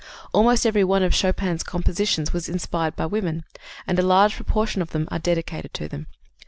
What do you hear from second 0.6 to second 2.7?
every one of Chopin's compositions was